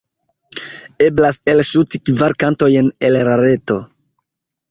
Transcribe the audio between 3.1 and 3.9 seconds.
la reto.